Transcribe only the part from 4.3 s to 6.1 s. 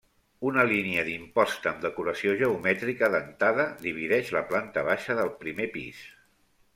la planta baixa del primer pis.